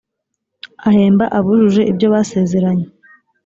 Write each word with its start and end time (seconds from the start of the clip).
ahemba 0.87 1.25
abujuje 1.37 1.81
ibyobasezeranye. 1.91 2.85